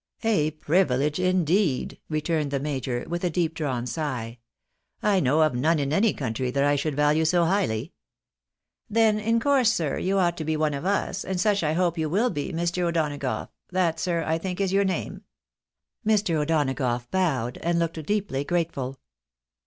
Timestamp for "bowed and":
17.11-17.77